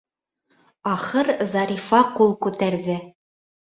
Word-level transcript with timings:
Ахыр 0.95 1.31
Зарифа 1.53 2.03
ҡул 2.19 2.37
күтәрҙе. 2.45 3.03